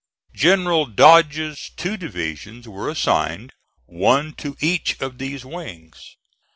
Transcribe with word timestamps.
General 0.33 0.87
Dodge's 0.87 1.69
two 1.77 1.95
divisions 1.95 2.67
were 2.67 2.89
assigned, 2.89 3.53
one 3.85 4.33
to 4.33 4.57
each 4.59 4.99
of 4.99 5.19
these 5.19 5.45
wings. 5.45 6.17